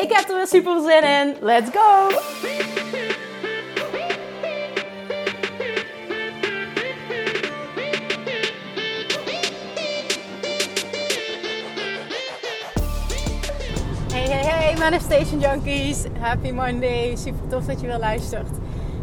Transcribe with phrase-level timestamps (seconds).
[0.00, 1.36] Ik heb er weer super zin in.
[1.40, 2.08] Let's go!
[14.12, 16.04] Hey, hey, hey, Manifestation Junkies.
[16.18, 17.16] Happy Monday.
[17.16, 18.48] Super tof dat je weer luistert.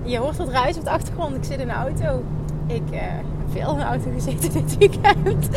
[0.03, 1.35] Je hoort wat ruis op de achtergrond.
[1.35, 2.23] Ik zit in de auto.
[2.67, 5.49] Ik uh, heb veel in de auto gezeten dit weekend.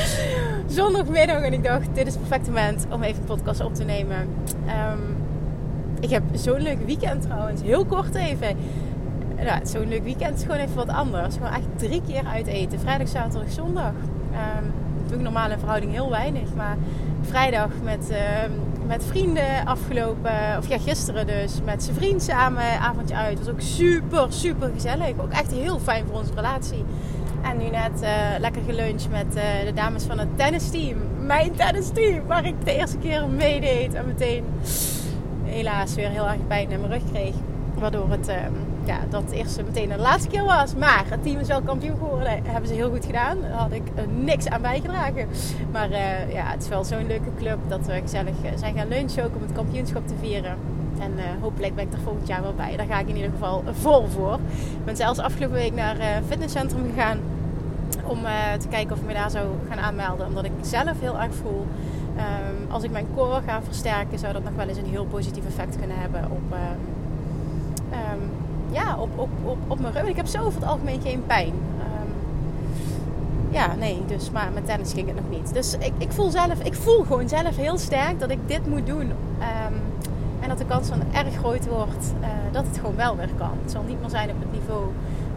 [0.66, 4.28] Zondagmiddag en ik dacht, dit is het perfecte moment om even podcast op te nemen.
[4.66, 5.19] Um,
[6.00, 7.62] ik heb zo'n leuk weekend trouwens.
[7.62, 8.56] Heel kort even.
[9.62, 11.34] Zo'n leuk weekend is gewoon even wat anders.
[11.34, 12.80] Gewoon echt drie keer uit eten.
[12.80, 13.92] Vrijdag, zaterdag, zondag.
[14.32, 14.72] Um,
[15.06, 16.54] doe ik normaal in verhouding heel weinig.
[16.54, 16.76] Maar
[17.20, 18.16] vrijdag met, uh,
[18.86, 20.32] met vrienden afgelopen.
[20.58, 21.60] Of ja, gisteren dus.
[21.64, 22.80] Met zijn vriend samen.
[22.80, 23.38] Avondje uit.
[23.38, 25.18] was ook super, super gezellig.
[25.18, 26.84] Ook echt heel fijn voor onze relatie.
[27.42, 30.98] En nu net uh, lekker geluncht met uh, de dames van het tennisteam.
[31.18, 32.26] Mijn tennisteam.
[32.26, 33.94] Waar ik de eerste keer meedeed.
[33.94, 34.44] En meteen
[35.50, 37.34] helaas weer heel erg pijn in mijn rug kreeg.
[37.74, 38.34] Waardoor het, uh,
[38.84, 40.74] ja, dat eerste meteen de laatste keer was.
[40.74, 42.40] Maar het team is wel kampioen geworden.
[42.44, 43.40] Hebben ze heel goed gedaan.
[43.40, 45.28] Daar had ik uh, niks aan bijgedragen.
[45.72, 49.24] Maar uh, ja, het is wel zo'n leuke club dat we gezellig zijn gaan lunchen
[49.24, 50.56] ook om het kampioenschap te vieren.
[50.98, 52.76] En hopelijk ben ik er volgend jaar wel bij.
[52.76, 54.34] Daar ga ik in ieder geval vol voor.
[54.78, 57.18] Ik ben zelfs afgelopen week naar het fitnesscentrum gegaan.
[58.04, 58.18] Om
[58.58, 60.26] te kijken of ik me daar zou gaan aanmelden.
[60.26, 61.66] Omdat ik zelf heel erg voel
[62.16, 65.46] Um, als ik mijn core ga versterken, zou dat nog wel eens een heel positief
[65.46, 66.58] effect kunnen hebben op, um,
[67.92, 68.30] um,
[68.70, 70.06] ja, op, op, op, op mijn rug.
[70.06, 71.52] Ik heb zo over het algemeen geen pijn.
[73.50, 75.54] ja, nee, dus, maar met tennis ging het nog niet.
[75.54, 78.86] Dus ik, ik, voel zelf, ik voel gewoon zelf heel sterk dat ik dit moet
[78.86, 79.12] doen.
[80.40, 83.58] en dat de kans dan erg groot wordt uh, dat het gewoon wel weer kan.
[83.62, 84.84] Het zal niet meer zijn op het niveau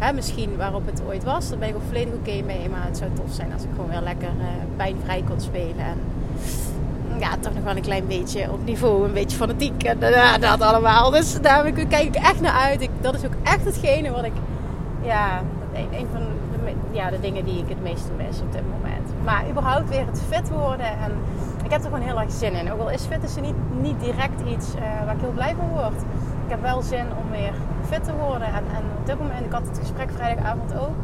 [0.04, 1.50] hè, misschien waarop het ooit was.
[1.50, 2.70] Daar ben ik ook volledig oké mee.
[2.70, 4.46] Maar het zou tof zijn als ik gewoon weer lekker uh,
[4.76, 5.86] pijnvrij kon spelen.
[5.86, 5.98] En
[7.20, 10.62] ja, toch nog wel een klein beetje op niveau, een beetje fanatiek en uh, dat
[10.62, 11.10] allemaal.
[11.10, 12.82] Dus daar kijk ik echt naar uit.
[12.82, 14.34] Ik, dat is ook echt hetgene wat ik,
[15.02, 15.42] ja,
[15.74, 16.22] een, van
[16.66, 19.08] de, ja, de dingen die ik het meeste mis op dit moment.
[19.24, 21.12] Maar überhaupt weer het fit worden en
[21.64, 22.72] ik heb er gewoon heel erg zin in.
[22.72, 26.02] Ook al is fitness niet, niet direct iets uh, waar ik heel blij van word.
[26.46, 27.54] Ik heb wel zin om weer
[27.90, 28.48] fit te worden.
[28.48, 30.96] En, en op dit moment, ik had het gesprek vrijdagavond ook.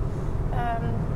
[0.53, 1.08] Um,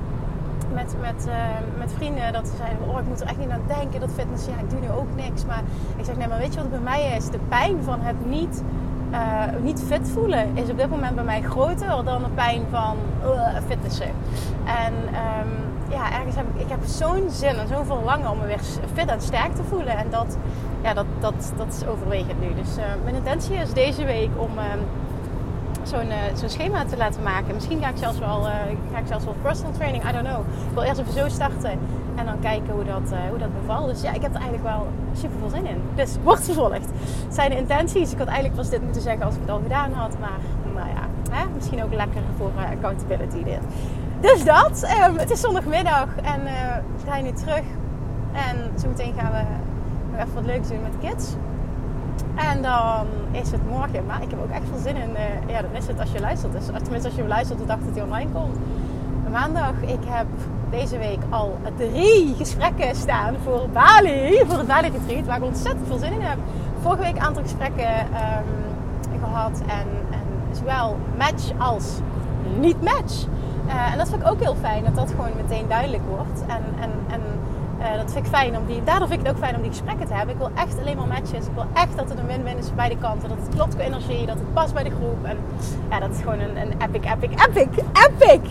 [0.73, 1.33] met, met, uh,
[1.77, 3.99] met vrienden dat ze zeiden: Oh, ik moet er echt niet aan denken.
[3.99, 5.45] Dat fitness, ja, ik doe nu ook niks.
[5.45, 5.63] Maar
[5.97, 7.29] ik zeg: Nee, maar weet je wat het bij mij is?
[7.29, 8.63] De pijn van het niet,
[9.11, 12.97] uh, niet fit voelen is op dit moment bij mij groter dan de pijn van
[13.23, 14.11] uh, fitnessen.
[14.65, 15.51] En um,
[15.89, 18.61] ja, ergens heb ik, ik heb zo'n zin en zo'n verlangen om me weer
[18.93, 19.97] fit en sterk te voelen.
[19.97, 20.37] En dat,
[20.81, 22.53] ja, dat, dat, dat is overwegend nu.
[22.55, 24.49] Dus mijn intentie is deze week om.
[25.83, 27.53] Zo'n uh, zo'n schema te laten maken.
[27.53, 28.53] Misschien ga ik zelfs wel, uh,
[28.93, 30.39] ga ik zelfs wel personal training, I don't know.
[30.39, 31.79] Ik wil eerst even zo starten
[32.15, 33.87] en dan kijken hoe dat, uh, hoe dat bevalt.
[33.87, 35.81] Dus ja, ik heb er eigenlijk wel super veel zin in.
[35.95, 36.85] Dus wordt vervolgd.
[37.25, 38.11] Het zijn de intenties.
[38.11, 40.19] Ik had eigenlijk pas dit moeten zeggen als ik het al gedaan had.
[40.19, 40.39] Maar
[40.73, 41.45] nou ja, hè?
[41.55, 43.61] misschien ook lekker voor accountability dit.
[44.19, 44.95] Dus dat.
[45.07, 47.63] Um, het is zondagmiddag en we gaan nu terug.
[48.33, 49.43] En zo meteen gaan we
[50.21, 51.35] even wat leuks doen met de kids.
[52.35, 54.05] En dan is het morgen.
[54.05, 55.09] Maar ik heb ook echt veel zin in.
[55.09, 56.53] Uh, ja, dan is het als je luistert.
[56.53, 58.57] Dus, tenminste, als je luistert de dag dat hij online komt.
[59.31, 60.27] Maandag, ik heb
[60.69, 64.41] deze week al drie gesprekken staan voor Bali.
[64.47, 65.25] Voor het Bali Retreat.
[65.25, 66.37] Waar ik ontzettend veel zin in heb.
[66.81, 69.61] Vorige week een aantal gesprekken um, gehad.
[69.67, 71.99] En, en zowel match als
[72.59, 73.25] niet match.
[73.67, 74.83] Uh, en dat vind ik ook heel fijn.
[74.83, 76.41] Dat dat gewoon meteen duidelijk wordt.
[76.47, 77.21] En, en, en
[77.83, 79.71] uh, dat vind ik fijn om die, daardoor vind ik het ook fijn om die
[79.71, 80.35] gesprekken te hebben.
[80.35, 81.45] Ik wil echt alleen maar matches.
[81.45, 83.29] Ik wil echt dat het een win-win is voor beide kanten.
[83.29, 85.23] Dat het klopt qua energie, dat het past bij de groep.
[85.23, 85.37] En
[85.89, 88.49] ja, dat het gewoon een, een epic, epic, epic, epic,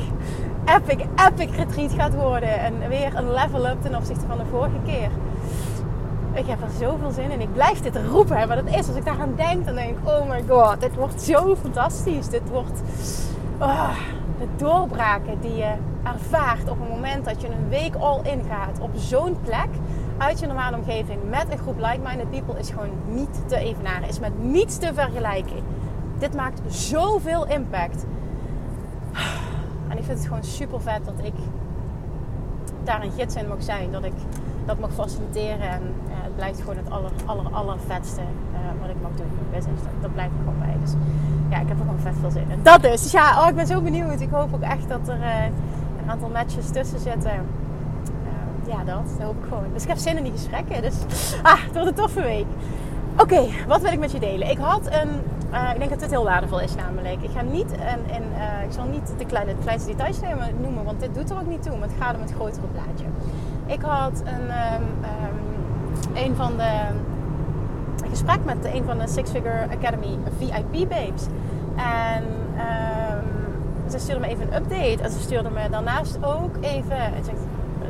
[0.65, 2.59] epic, epic retreat gaat worden.
[2.61, 5.11] En weer een level up ten opzichte van de vorige keer.
[6.35, 7.41] Ik heb er zoveel zin in.
[7.41, 8.49] Ik blijf dit roepen.
[8.49, 10.95] Maar dat is, als ik daar aan denk, dan denk ik: oh my god, dit
[10.95, 12.29] wordt zo fantastisch.
[12.29, 12.81] Dit wordt.
[13.59, 13.97] Oh,
[14.43, 15.73] de doorbraken die je
[16.03, 19.69] ervaart op het moment dat je een week all in gaat op zo'n plek
[20.19, 24.19] uit je normale omgeving met een groep like-minded people is gewoon niet te evenaren, is
[24.19, 25.63] met niets te vergelijken.
[26.19, 28.05] Dit maakt zoveel impact.
[29.89, 31.35] En ik vind het gewoon super vet dat ik
[32.85, 33.91] daar een gids in mag zijn.
[33.91, 34.13] Dat ik
[34.67, 35.69] dat mag faciliteren.
[35.69, 39.27] En uh, het blijft gewoon het aller, aller, aller vetste uh, wat ik mag doen
[39.27, 39.83] in business.
[39.83, 40.77] Dat, dat blijft gewoon bij.
[40.81, 40.93] Dus
[41.51, 42.61] ja, ik heb er gewoon vet veel zin in.
[42.63, 43.03] Dat dus.
[43.03, 44.21] Dus ja, oh, ik ben zo benieuwd.
[44.21, 45.45] Ik hoop ook echt dat er uh,
[46.03, 47.33] een aantal matches tussen zitten.
[48.67, 49.05] ja, dat.
[49.19, 49.73] Dat hoop ik gewoon.
[49.73, 50.83] Dus ik heb zin in die gesprekken.
[50.83, 50.95] Dus
[51.43, 52.47] ah, het wordt een toffe week.
[53.17, 54.51] Oké, wat wil ik met je delen?
[54.51, 55.11] Ik had een
[55.73, 57.23] ik denk dat dit heel waardevol is namelijk.
[57.23, 58.23] Ik ga niet en, en
[58.65, 60.19] ik zal niet de kleine, kleinste details
[60.61, 61.79] noemen, want dit doet er ook niet toe.
[61.79, 63.05] Maar het gaat om het grotere plaatje.
[63.73, 66.73] Ik had een, um, um, een van de
[68.11, 71.27] gesprek met een van de Six Figure Academy VIP babes.
[71.77, 75.03] En um, ze stuurde me even een update.
[75.03, 76.97] En ze stuurde me daarnaast ook even.
[76.99, 77.39] Het zegt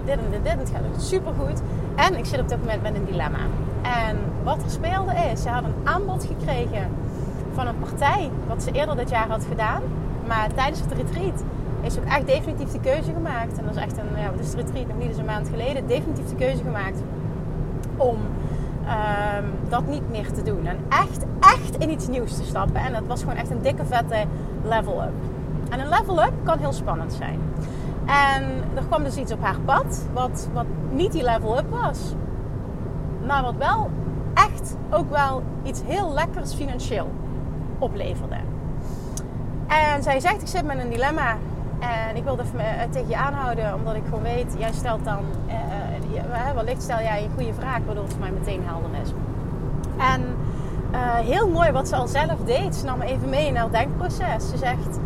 [0.04, 0.58] dit dit, dit.
[0.58, 1.62] Het gaat super goed.
[1.96, 3.46] En ik zit op dit moment met een dilemma.
[3.82, 6.88] En wat er speelde is, ze had een aanbod gekregen
[7.54, 9.82] van een partij wat ze eerder dit jaar had gedaan.
[10.26, 11.42] Maar tijdens het retreat
[11.82, 13.58] is ook echt definitief de keuze gemaakt.
[13.58, 14.86] En dat is echt een, ja, het retreat?
[14.86, 15.86] Nog niet eens een maand geleden.
[15.86, 17.02] Definitief de keuze gemaakt
[17.96, 18.16] om
[18.86, 20.66] um, dat niet meer te doen.
[20.66, 22.80] En echt, echt in iets nieuws te stappen.
[22.80, 24.24] En dat was gewoon echt een dikke vette
[24.64, 25.12] level up.
[25.70, 27.38] En een level up kan heel spannend zijn.
[28.06, 28.44] En
[28.74, 32.14] er kwam dus iets op haar pad wat, wat niet die level up was.
[33.26, 33.90] Maar wat wel
[34.34, 37.10] echt ook wel iets heel lekkers financieel
[37.78, 38.36] opleverde.
[39.66, 41.36] En zij zegt, ik zit met een dilemma.
[41.82, 45.24] En ik wilde even eh, tegen je aanhouden, omdat ik gewoon weet, jij stelt dan,
[45.46, 49.12] uh, wellicht stel jij een goede vraag, waardoor het voor mij meteen helder is.
[49.98, 50.36] En
[51.24, 52.74] heel mooi wat ze al zelf deed.
[52.74, 54.50] Ze nam me even mee in haar denkproces.
[54.50, 54.98] Ze zegt,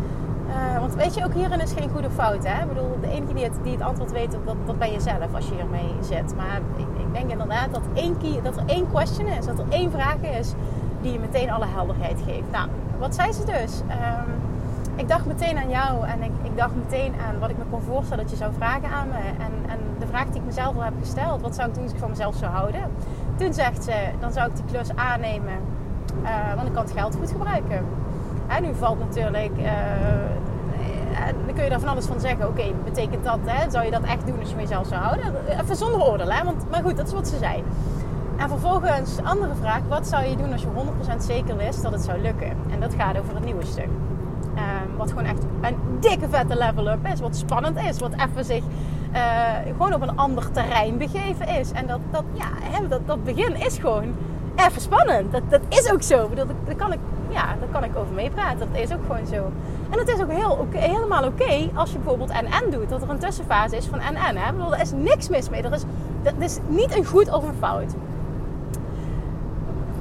[0.79, 2.47] want weet je, ook hierin is geen goede fout.
[2.47, 2.61] Hè?
[2.61, 5.33] Ik bedoel, de enige die het, die het antwoord weet, dat, dat ben je zelf
[5.35, 6.35] als je hiermee zit.
[6.35, 9.65] Maar ik, ik denk inderdaad dat, één key, dat er één question is, dat er
[9.69, 10.53] één vraag is
[11.01, 12.51] die je meteen alle helderheid geeft.
[12.51, 12.69] Nou,
[12.99, 13.81] wat zei ze dus?
[13.81, 14.36] Um,
[14.97, 17.81] ik dacht meteen aan jou en ik, ik, dacht meteen aan wat ik me kon
[17.81, 19.17] voorstellen dat je zou vragen aan me.
[19.17, 21.91] En, en de vraag die ik mezelf al heb gesteld, wat zou ik doen als
[21.91, 22.81] ik van mezelf zou houden?
[23.35, 25.59] Toen zegt ze, dan zou ik die klus aannemen,
[26.23, 27.85] uh, want ik kan het geld goed gebruiken.
[28.47, 29.67] En nu valt natuurlijk, uh,
[31.45, 32.47] dan kun je daar van alles van zeggen.
[32.47, 35.33] Oké, betekent dat, hè, zou je dat echt doen als je van jezelf zou houden?
[35.61, 36.43] Even zonder oordeel, hè?
[36.43, 37.63] Want, maar goed, dat is wat ze zei.
[38.37, 40.67] En vervolgens, andere vraag, wat zou je doen als je
[41.13, 42.51] 100% zeker wist dat het zou lukken?
[42.69, 43.89] En dat gaat over het nieuwe stuk.
[44.97, 47.19] Wat gewoon echt een dikke vette level up is.
[47.19, 47.99] Wat spannend is.
[47.99, 48.63] Wat even zich
[49.13, 49.21] uh,
[49.65, 51.71] gewoon op een ander terrein begeven is.
[51.71, 52.47] En dat, dat, ja,
[52.87, 54.15] dat, dat begin is gewoon
[54.55, 55.31] even spannend.
[55.31, 56.29] Dat, dat is ook zo.
[56.33, 56.99] Dat, dat, kan ik,
[57.29, 58.59] ja, daar kan ik over meepraten.
[58.59, 59.51] Dat is ook gewoon zo.
[59.89, 62.89] En het is ook heel, helemaal oké als je bijvoorbeeld NN doet.
[62.89, 64.35] Dat er een tussenfase is van NN.
[64.37, 64.49] Hè?
[64.49, 65.61] Ik bedoel, er is niks mis mee.
[65.61, 65.83] Er is,
[66.23, 67.93] dat is niet een goed of een fout.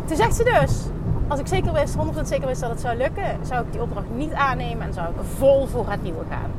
[0.05, 0.87] Toen zegt ze dus,
[1.29, 4.07] als ik zeker wist, 100% zeker wist dat het zou lukken, zou ik die opdracht
[4.15, 6.51] niet aannemen en zou ik vol voor het nieuwe gaan.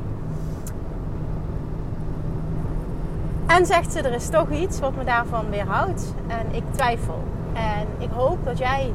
[3.45, 7.23] En zegt ze, er is toch iets wat me daarvan weerhoudt en ik twijfel.
[7.53, 8.93] En ik hoop dat jij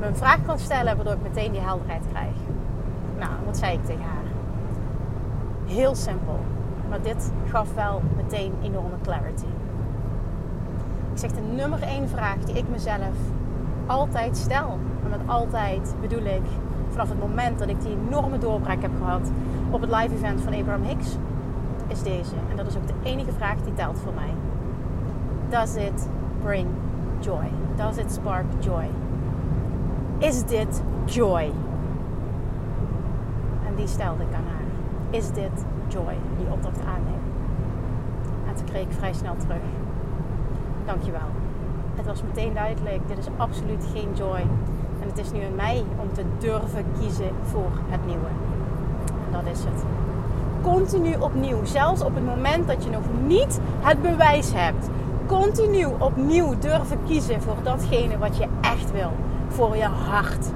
[0.00, 2.34] me een vraag kan stellen waardoor ik meteen die helderheid krijg.
[3.18, 4.24] Nou, wat zei ik tegen haar?
[5.66, 6.38] Heel simpel,
[6.88, 9.46] maar dit gaf wel meteen enorme clarity.
[11.12, 13.16] Ik zeg de nummer één vraag die ik mezelf
[13.86, 14.78] altijd stel.
[15.04, 16.42] En met altijd bedoel ik
[16.90, 19.30] vanaf het moment dat ik die enorme doorbraak heb gehad
[19.70, 21.16] op het live event van Abraham Hicks,
[21.86, 22.34] is deze.
[22.50, 24.34] En dat is ook de enige vraag die telt voor mij.
[25.48, 26.08] Does it
[26.42, 26.68] bring
[27.20, 27.50] joy?
[27.76, 28.90] Does it spark joy?
[30.18, 31.52] Is dit joy?
[33.66, 34.64] En die stelde ik aan haar.
[35.10, 36.14] Is dit joy?
[36.38, 37.20] Die opdracht aannemen.
[38.48, 39.60] En toen kreeg ik vrij snel terug.
[40.84, 41.45] Dankjewel
[41.96, 44.40] het was meteen duidelijk, dit is absoluut geen joy.
[45.00, 48.28] En het is nu aan mij om te durven kiezen voor het nieuwe.
[49.26, 49.84] En dat is het.
[50.62, 54.88] Continu opnieuw, zelfs op het moment dat je nog niet het bewijs hebt.
[55.26, 59.12] Continu opnieuw durven kiezen voor datgene wat je echt wil.
[59.48, 60.46] Voor je hart.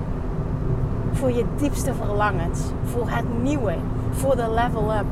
[1.13, 2.61] Voor je diepste verlangens.
[2.85, 3.75] Voor het nieuwe.
[4.11, 5.07] Voor de level up.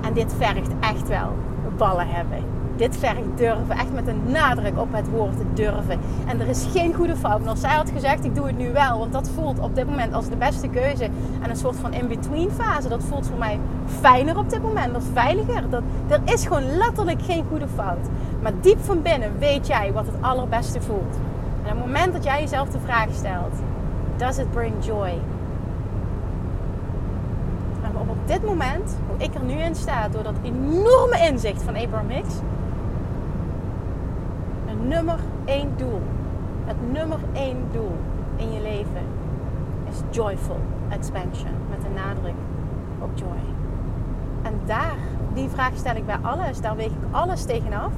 [0.00, 1.32] En dit vergt echt wel
[1.76, 3.76] ballen hebben dit vergt durven.
[3.76, 6.00] Echt met een nadruk op het woord durven.
[6.26, 7.40] En er is geen goede fout.
[7.40, 8.98] En als zij had gezegd, ik doe het nu wel.
[8.98, 11.04] Want dat voelt op dit moment als de beste keuze.
[11.42, 12.88] En een soort van in-between fase.
[12.88, 13.58] Dat voelt voor mij
[14.00, 14.92] fijner op dit moment.
[14.92, 15.70] Dat veiliger.
[15.70, 18.08] Dat, er is gewoon letterlijk geen goede fout.
[18.42, 21.16] Maar diep van binnen weet jij wat het allerbeste voelt.
[21.62, 23.54] En op het moment dat jij jezelf de vraag stelt.
[24.16, 25.18] Does it bring joy?
[27.82, 31.76] En op dit moment, hoe ik er nu in sta, door dat enorme inzicht van
[31.76, 32.34] Abraham Hicks,
[34.88, 36.02] nummer één doel,
[36.64, 37.96] het nummer één doel
[38.36, 39.02] in je leven
[39.88, 42.34] is joyful expansion met een nadruk
[43.00, 43.54] op joy.
[44.42, 44.96] En daar,
[45.34, 47.92] die vraag stel ik bij alles, daar weeg ik alles tegenaf.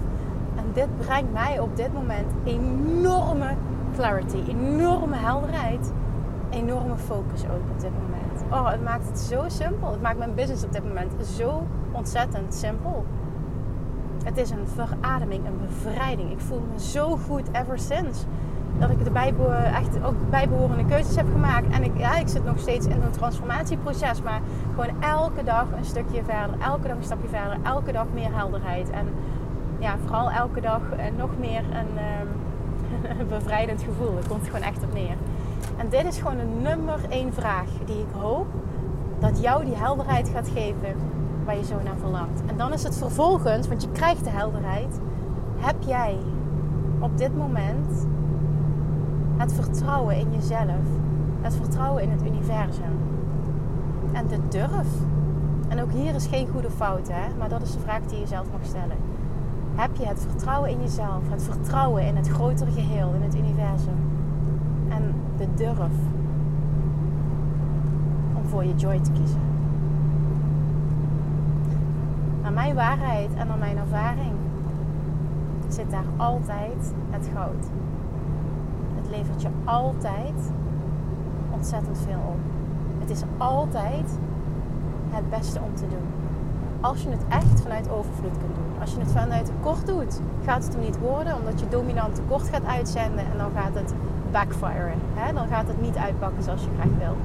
[0.72, 3.54] dit brengt mij op dit moment enorme
[3.94, 5.92] clarity, enorme helderheid,
[6.50, 8.42] enorme focus ook op dit moment.
[8.50, 9.90] Oh, het maakt het zo simpel.
[9.90, 13.04] Het maakt mijn business op dit moment zo ontzettend simpel.
[14.28, 16.30] Het is een verademing, een bevrijding.
[16.30, 18.24] Ik voel me zo goed ever since.
[18.78, 21.72] Dat ik de bijbe echt ook bijbehorende keuzes heb gemaakt.
[21.72, 24.22] En ik, ja, ik zit nog steeds in een transformatieproces.
[24.22, 24.40] Maar
[24.74, 26.56] gewoon elke dag een stukje verder.
[26.60, 27.56] Elke dag een stapje verder.
[27.62, 28.90] Elke dag meer helderheid.
[28.90, 29.06] En
[29.78, 30.80] ja, vooral elke dag
[31.16, 31.98] nog meer een,
[33.20, 34.16] um, bevrijdend gevoel.
[34.16, 35.16] Het komt gewoon echt op neer.
[35.76, 38.46] En dit is gewoon de nummer één vraag die ik hoop
[39.18, 40.94] dat jou die helderheid gaat geven
[41.48, 42.42] waar je zo naar verlangt.
[42.46, 45.00] En dan is het vervolgens, want je krijgt de helderheid,
[45.56, 46.16] heb jij
[46.98, 48.06] op dit moment
[49.36, 50.84] het vertrouwen in jezelf,
[51.40, 52.98] het vertrouwen in het universum
[54.12, 54.88] en de durf.
[55.68, 57.34] En ook hier is geen goede fout, hè?
[57.38, 58.96] maar dat is de vraag die je zelf mag stellen.
[59.74, 63.98] Heb je het vertrouwen in jezelf, het vertrouwen in het grotere geheel, in het universum
[64.88, 65.96] en de durf
[68.36, 69.47] om voor je joy te kiezen?
[72.48, 74.32] Naar mijn waarheid en naar mijn ervaring
[75.68, 77.66] zit daar altijd het goud.
[78.94, 80.52] Het levert je altijd
[81.50, 82.38] ontzettend veel op.
[83.00, 84.18] Het is altijd
[85.10, 86.06] het beste om te doen.
[86.80, 88.80] Als je het echt vanuit overvloed kunt doen.
[88.80, 92.48] Als je het vanuit tekort doet, gaat het hem niet worden, omdat je dominant tekort
[92.48, 93.94] gaat uitzenden en dan gaat het
[94.30, 94.98] backfiren.
[95.34, 97.16] Dan gaat het niet uitpakken zoals je graag wil.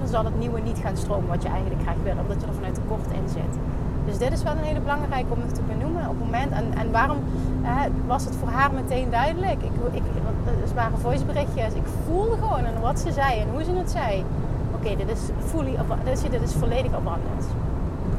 [0.00, 2.54] Dan zal het nieuwe niet gaan stromen wat je eigenlijk graag wil, omdat je er
[2.54, 3.58] vanuit tekort in zit.
[4.06, 6.52] Dus dit is wel een hele belangrijke om nog te benoemen op het moment.
[6.52, 7.18] En, en waarom
[8.06, 9.62] was het voor haar meteen duidelijk?
[9.62, 10.02] Ik, ik,
[10.60, 11.72] het waren voiceberichtjes.
[11.72, 14.24] Ik voelde gewoon en wat ze zei en hoe ze het zei.
[14.74, 15.20] Oké, dit is
[16.30, 17.48] dit, is volledig abundance.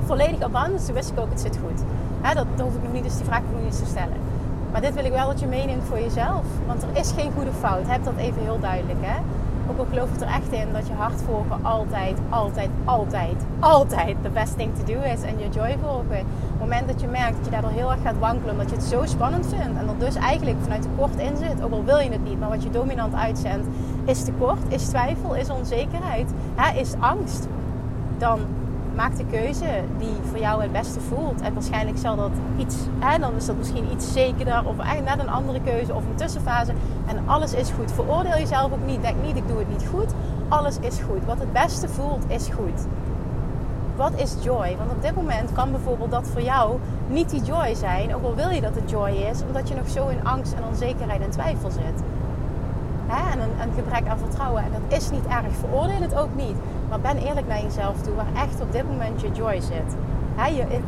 [0.05, 1.79] Volledig abundance, toen wist ik ook, het zit goed.
[2.21, 4.17] dat, dat hoef ik nog niet, dus die vraag hoef ik niet te stellen.
[4.71, 6.43] Maar dit wil ik wel dat je meeneemt voor jezelf.
[6.67, 7.87] Want er is geen goede fout.
[7.87, 8.99] Heb dat even heel duidelijk.
[9.01, 9.17] Hè?
[9.69, 14.15] Ook al geloof ik er echt in dat je hart volgen altijd, altijd, altijd, altijd
[14.21, 15.21] de best thing to do is.
[15.21, 16.19] En je joy volgen.
[16.19, 18.75] Op het moment dat je merkt dat je daardoor heel erg gaat wankelen omdat je
[18.75, 19.77] het zo spannend vindt.
[19.77, 21.63] En er dus eigenlijk vanuit tekort in zit.
[21.63, 22.39] Ook al wil je het niet.
[22.39, 23.67] Maar wat je dominant uitzendt
[24.05, 27.47] is tekort, is twijfel, is onzekerheid, hè, is angst.
[28.17, 28.39] Dan
[28.95, 31.41] maak de keuze die voor jou het beste voelt.
[31.41, 35.29] En waarschijnlijk zal dat iets, hè, dan is dat misschien iets zekerder of net een
[35.29, 36.73] andere keuze of een tussenfase.
[37.05, 37.91] En alles is goed.
[37.91, 39.01] Veroordeel jezelf ook niet.
[39.01, 40.13] Denk niet, ik doe het niet goed.
[40.47, 41.25] Alles is goed.
[41.25, 42.87] Wat het beste voelt, is goed.
[43.95, 44.75] Wat is joy?
[44.77, 48.35] Want op dit moment kan bijvoorbeeld dat voor jou niet die joy zijn, ook al
[48.35, 51.29] wil je dat het joy is, omdat je nog zo in angst en onzekerheid en
[51.29, 52.03] twijfel zit.
[53.15, 53.31] Hè?
[53.31, 54.63] En een, een gebrek aan vertrouwen.
[54.63, 55.55] En dat is niet erg.
[55.59, 56.55] Veroordeel het ook niet.
[56.89, 59.95] Maar ben eerlijk naar jezelf toe, waar echt op dit moment je joy zit.
[60.55, 60.81] je,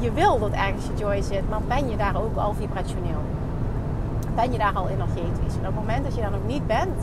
[0.00, 3.22] je, wil dat ergens je joy zit, maar ben je daar ook al vibrationeel?
[4.34, 5.54] Ben je daar al energetisch?
[5.54, 6.96] En op het moment dat je daar nog niet bent,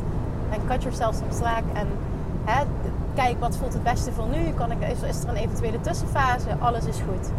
[0.49, 1.87] dan cut yourself some slack en
[3.13, 4.51] kijk wat voelt het beste voor nu.
[4.53, 6.49] Kan ik, is er een eventuele tussenfase?
[6.59, 7.31] Alles is goed.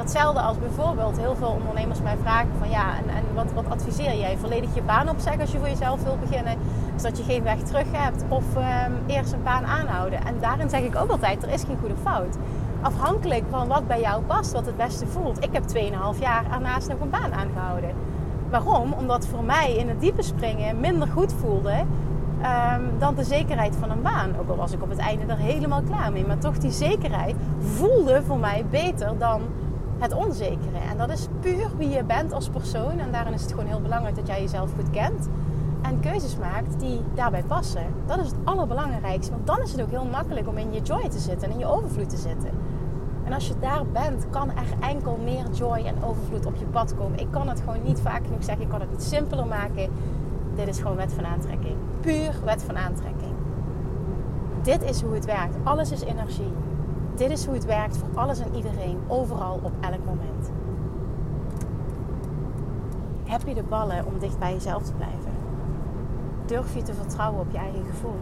[0.00, 4.18] Datzelfde als bijvoorbeeld heel veel ondernemers mij vragen van ja, en, en wat, wat adviseer
[4.18, 4.36] jij?
[4.38, 6.56] Volledig je baan opzeggen als je voor jezelf wil beginnen,
[6.96, 8.24] zodat je geen weg terug hebt.
[8.28, 10.24] Of ehm, eerst een baan aanhouden.
[10.24, 12.36] En daarin zeg ik ook altijd, er is geen goede fout.
[12.80, 15.44] Afhankelijk van wat bij jou past, wat het beste voelt.
[15.44, 15.64] Ik heb
[16.14, 17.90] 2,5 jaar ernaast nog een baan aangehouden.
[18.50, 18.92] Waarom?
[18.92, 21.74] Omdat voor mij in het diepe springen minder goed voelde
[22.42, 24.34] um, dan de zekerheid van een baan.
[24.40, 26.26] Ook al was ik op het einde er helemaal klaar mee.
[26.26, 29.42] Maar toch die zekerheid voelde voor mij beter dan
[30.00, 30.78] het onzekere.
[30.90, 32.98] En dat is puur wie je bent als persoon.
[32.98, 35.28] En daarin is het gewoon heel belangrijk dat jij jezelf goed kent.
[35.82, 37.86] En keuzes maakt die daarbij passen.
[38.06, 39.32] Dat is het allerbelangrijkste.
[39.32, 41.58] Want dan is het ook heel makkelijk om in je joy te zitten en in
[41.58, 42.50] je overvloed te zitten.
[43.24, 46.94] En als je daar bent, kan er enkel meer joy en overvloed op je pad
[46.94, 47.18] komen.
[47.18, 48.64] Ik kan het gewoon niet vaak genoeg zeggen.
[48.64, 49.90] Ik kan het niet simpeler maken.
[50.54, 51.76] Dit is gewoon wet van aantrekking.
[52.00, 53.32] Puur wet van aantrekking.
[54.62, 55.56] Dit is hoe het werkt.
[55.64, 56.52] Alles is energie.
[57.20, 60.50] Dit is hoe het werkt voor alles en iedereen, overal, op elk moment.
[63.24, 65.32] Heb je de ballen om dicht bij jezelf te blijven?
[66.46, 68.18] Durf je te vertrouwen op je eigen gevoel?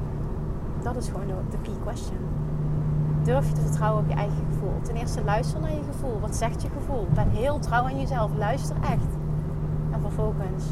[0.82, 2.18] Dat is gewoon de key question.
[3.22, 4.80] Durf je te vertrouwen op je eigen gevoel?
[4.82, 6.20] Ten eerste luister naar je gevoel.
[6.20, 7.06] Wat zegt je gevoel?
[7.14, 8.30] Ben heel trouw aan jezelf.
[8.36, 9.16] Luister echt.
[9.90, 10.64] En vervolgens,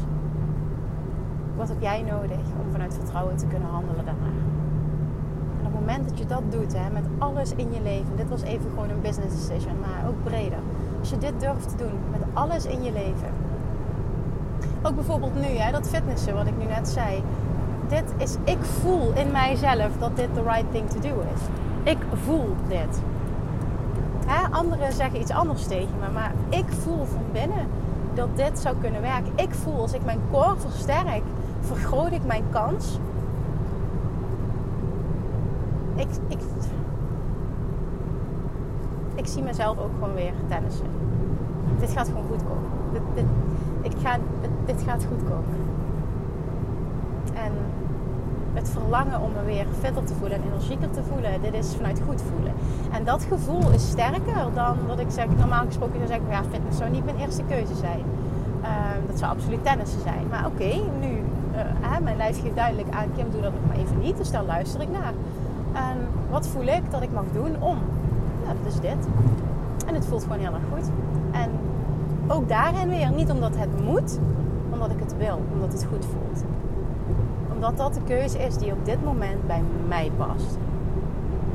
[1.55, 4.56] wat heb jij nodig om vanuit vertrouwen te kunnen handelen daarna?
[6.27, 8.15] Dat doet, hè, met alles in je leven.
[8.15, 10.59] Dit was even gewoon een business decision, maar ook breder.
[10.99, 13.29] Als je dit durft te doen met alles in je leven.
[14.81, 17.23] Ook bijvoorbeeld nu, hè, dat fitnessen wat ik nu net zei.
[17.87, 21.41] Dit is, ik voel in mijzelf dat dit the right thing to do is.
[21.83, 23.01] Ik voel dit.
[24.25, 27.67] Hè, anderen zeggen iets anders tegen me, maar ik voel van binnen
[28.13, 29.31] dat dit zou kunnen werken.
[29.35, 31.23] Ik voel als ik mijn core versterk,
[31.59, 32.99] vergroot ik mijn kans.
[35.97, 36.39] Ik, ik,
[39.15, 40.85] ik zie mezelf ook gewoon weer tennissen.
[41.79, 42.69] Dit gaat gewoon goed komen.
[42.93, 43.25] Dit, dit,
[44.65, 45.55] dit, gaat goed komen.
[47.33, 47.51] En
[48.53, 52.01] het verlangen om me weer fitter te voelen en energieker te voelen, dit is vanuit
[52.07, 52.53] goed voelen.
[52.91, 56.77] En dat gevoel is sterker dan dat ik zeg, normaal gesproken zou zeggen, ja, fitness
[56.77, 58.03] zou niet mijn eerste keuze zijn.
[58.61, 60.27] Ehm, dat zou absoluut tennissen zijn.
[60.29, 61.23] Maar oké, nu,
[61.55, 64.43] uh, mijn lijf geeft duidelijk aan, Kim, doe dat nog maar even niet, dus daar
[64.43, 65.13] luister ik naar.
[65.89, 65.97] En
[66.29, 67.77] wat voel ik dat ik mag doen om?
[68.45, 69.07] Ja, dat is dit.
[69.87, 70.89] En het voelt gewoon heel erg goed.
[71.31, 71.49] En
[72.27, 74.19] ook daarin weer, niet omdat het moet,
[74.71, 76.43] omdat ik het wil, omdat het goed voelt
[77.57, 80.57] omdat dat de keuze is die op dit moment bij mij past.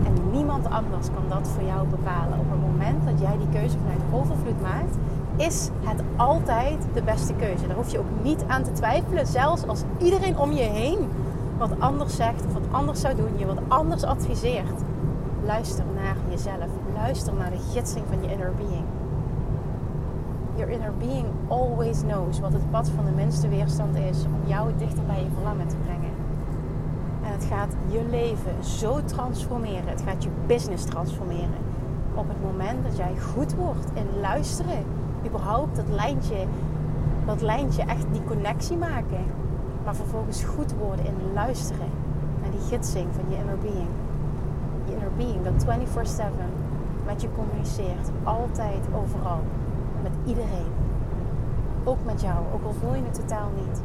[0.04, 2.38] En niemand anders kan dat voor jou bepalen.
[2.38, 4.96] Op het moment dat jij die keuze vanuit overvloed maakt,
[5.36, 7.66] is het altijd de beste keuze.
[7.66, 9.26] Daar hoef je ook niet aan te twijfelen.
[9.26, 10.98] Zelfs als iedereen om je heen
[11.68, 14.80] wat anders zegt of wat anders zou doen, je wat anders adviseert.
[15.44, 16.70] Luister naar jezelf.
[16.94, 18.84] Luister naar de gidsing van je inner being.
[20.56, 24.70] Your inner being always knows wat het pad van de minste weerstand is om jou
[24.76, 26.10] dichter bij je verlangen te brengen.
[27.24, 29.88] En het gaat je leven zo transformeren.
[29.88, 31.60] Het gaat je business transformeren.
[32.14, 34.84] Op het moment dat jij goed wordt in luisteren.
[35.26, 36.46] Überhaupt dat lijntje,
[37.26, 39.24] dat lijntje echt die connectie maken.
[39.84, 41.90] Maar vervolgens goed worden in luisteren
[42.40, 43.88] naar die gidsing van je inner being.
[44.84, 46.62] Je inner being dat 24-7
[47.06, 48.10] met je communiceert.
[48.22, 49.40] Altijd, overal
[50.02, 50.72] met iedereen.
[51.84, 53.82] Ook met jou, ook al voel je het totaal niet.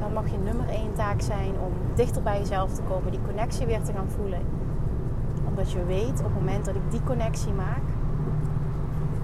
[0.00, 3.66] Dan mag je nummer één taak zijn om dichter bij jezelf te komen, die connectie
[3.66, 4.40] weer te gaan voelen.
[5.48, 7.82] Omdat je weet, op het moment dat ik die connectie maak,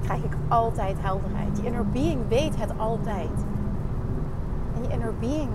[0.03, 1.59] krijg ik altijd helderheid.
[1.59, 3.45] Je inner being weet het altijd.
[4.89, 5.51] Inner being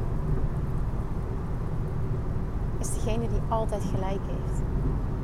[2.80, 4.62] is degene die altijd gelijk heeft.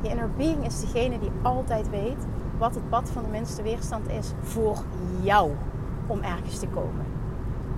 [0.02, 2.26] Je inner being is degene die altijd weet
[2.58, 4.76] wat het pad van de minste weerstand is voor
[5.22, 5.50] jou
[6.06, 7.06] om ergens te komen.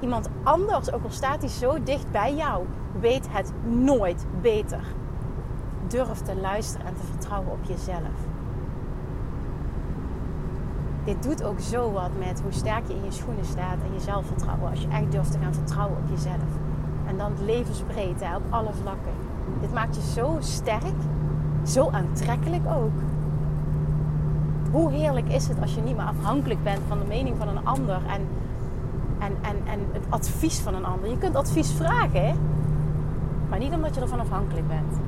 [0.01, 2.65] Iemand anders, ook al staat hij zo dicht bij jou,
[3.01, 4.81] weet het nooit beter.
[5.87, 8.32] Durf te luisteren en te vertrouwen op jezelf.
[11.05, 14.01] Dit doet ook zo wat met hoe sterk je in je schoenen staat en je
[14.01, 14.71] zelfvertrouwen.
[14.71, 16.51] Als je echt durft te gaan vertrouwen op jezelf.
[17.07, 19.13] En dan levensbreed hè, op alle vlakken.
[19.61, 21.01] Dit maakt je zo sterk,
[21.65, 22.93] zo aantrekkelijk ook
[24.73, 27.65] hoe heerlijk is het als je niet meer afhankelijk bent van de mening van een
[27.65, 28.21] ander en,
[29.19, 31.11] en, en, en het advies van een ander.
[31.11, 32.37] Je kunt advies vragen,
[33.49, 35.01] maar niet omdat je ervan afhankelijk bent.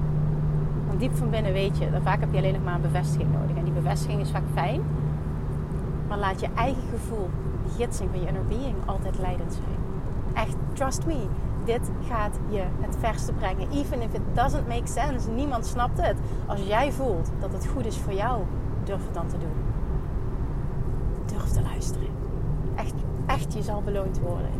[0.86, 3.56] Want diep van binnen weet je, vaak heb je alleen nog maar een bevestiging nodig.
[3.56, 4.82] En die bevestiging is vaak fijn,
[6.14, 7.30] maar laat je eigen gevoel,
[7.64, 9.76] de gidsing van je inner being, altijd leidend zijn.
[10.46, 11.26] Echt, trust me,
[11.64, 13.70] dit gaat je het verste brengen.
[13.70, 16.16] Even if it doesn't make sense, niemand snapt het.
[16.46, 18.42] Als jij voelt dat het goed is voor jou,
[18.84, 19.56] durf het dan te doen.
[21.26, 22.08] Durf te luisteren.
[22.74, 22.94] Echt,
[23.26, 24.50] echt, je zal beloond worden.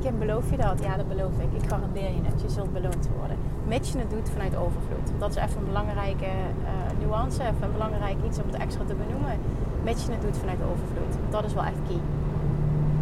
[0.00, 0.82] Kim, beloof je dat?
[0.82, 1.62] Ja, dat beloof ik.
[1.62, 2.42] Ik garandeer je het.
[2.42, 3.36] Je zult beloond worden.
[3.66, 5.12] Mits je het doet vanuit overvloed.
[5.18, 7.42] Dat is even een belangrijke uh, nuance.
[7.42, 9.38] Even een belangrijk iets om het extra te benoemen.
[9.84, 11.30] Mits je het doet vanuit overvloed.
[11.30, 12.00] Dat is wel echt key.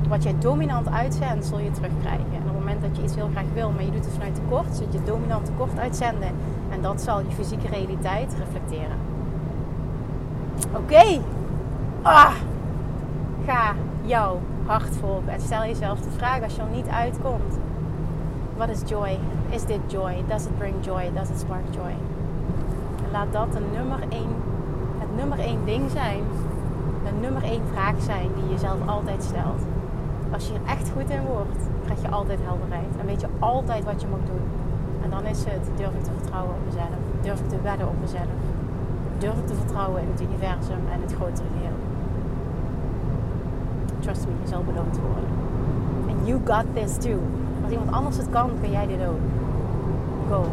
[0.09, 2.27] Wat jij dominant uitzendt, zul je terugkrijgen.
[2.33, 4.35] En op het moment dat je iets heel graag wil, maar je doet het vanuit
[4.35, 6.31] tekort, zul je dominant tekort uitzenden.
[6.71, 8.97] En dat zal je fysieke realiteit reflecteren.
[10.73, 11.21] Oké.
[12.03, 12.35] Ah.
[13.47, 15.29] Ga jouw hart volgen.
[15.29, 17.59] En stel jezelf de vraag als je er niet uitkomt.
[18.57, 19.19] Wat is joy?
[19.49, 20.25] Is dit joy?
[20.29, 21.11] Does it bring joy?
[21.15, 21.95] Does it spark joy?
[23.05, 23.99] En laat dat de nummer
[24.99, 26.23] het nummer één ding zijn.
[27.09, 29.63] De nummer één vraag zijn die je jezelf altijd stelt.
[30.33, 32.93] Als je er echt goed in wordt, krijg je altijd helderheid.
[33.01, 34.47] En weet je altijd wat je moet doen.
[35.05, 36.97] En dan is het, durf ik te vertrouwen op mezelf?
[37.23, 38.35] Durf ik te wedden op mezelf?
[39.19, 41.79] durf te vertrouwen in het universum en het grotere geheel.
[43.99, 45.31] Trust me, je zal beloond worden.
[46.09, 47.21] And you got this too.
[47.63, 49.21] Als iemand anders het kan, kun jij dit ook.
[50.31, 50.45] Go.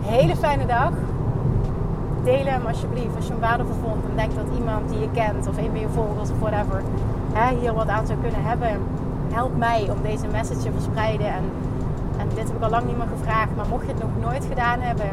[0.14, 0.92] Hele fijne dag.
[2.26, 5.46] Deel hem alsjeblieft als je hem waardevol vond en denkt dat iemand die je kent
[5.46, 6.82] of een van je volgers of whatever
[7.32, 8.80] hè, hier wat aan zou kunnen hebben.
[9.32, 11.26] Help mij om deze message te verspreiden.
[11.26, 11.44] En,
[12.18, 14.44] en dit heb ik al lang niet meer gevraagd, maar mocht je het nog nooit
[14.44, 15.10] gedaan hebben,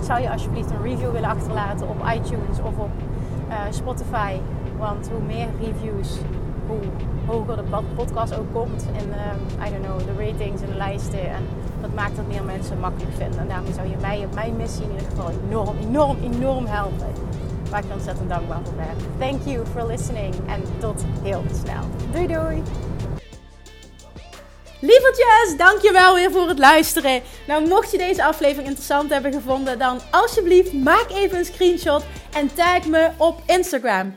[0.00, 2.90] zou je alsjeblieft een review willen achterlaten op iTunes of op
[3.48, 4.32] uh, Spotify.
[4.78, 6.18] Want hoe meer reviews,
[6.66, 6.82] hoe
[7.26, 7.62] hoger de
[7.94, 11.20] podcast ook komt in uh, I don't know, de ratings en de lijsten.
[11.20, 11.42] En
[11.80, 13.38] dat maakt dat meer mensen makkelijk vinden.
[13.40, 17.12] En daarmee zou je mij op mijn missie in ieder geval enorm, enorm, enorm helpen.
[17.70, 19.28] waar ik ontzettend dankbaar voor ben.
[19.28, 21.82] Thank you for listening en tot heel snel.
[22.12, 22.62] Doei doei!
[24.80, 27.22] Lievertjes, dankjewel weer voor het luisteren.
[27.46, 32.54] Nou, mocht je deze aflevering interessant hebben gevonden, dan alsjeblieft maak even een screenshot en
[32.54, 34.16] tag me op Instagram.